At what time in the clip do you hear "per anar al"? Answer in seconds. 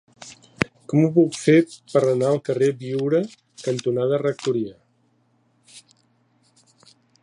1.91-2.41